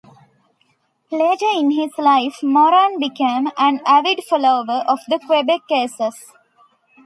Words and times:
Later 1.11 1.45
in 1.53 1.69
his 1.69 1.91
life, 1.99 2.39
Moran 2.41 2.97
became 2.99 3.49
an 3.55 3.81
avid 3.85 4.23
follower 4.23 4.83
of 4.87 4.97
the 5.07 5.19
Quebec 5.19 5.61
Aces. 5.69 6.33